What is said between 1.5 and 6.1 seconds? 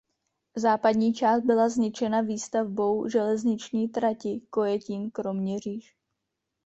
zničena výstavbou železniční trati Kojetín–Kroměříž.